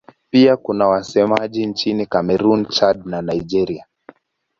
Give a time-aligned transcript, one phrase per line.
[0.29, 3.85] Pia kuna wasemaji nchini Kamerun, Chad na Nigeria.